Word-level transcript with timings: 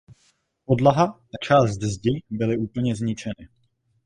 Podlaha 0.65 1.03
a 1.05 1.37
část 1.45 1.71
zdi 1.81 2.23
byly 2.29 2.57
úplně 2.57 2.95
zničeny. 2.95 3.47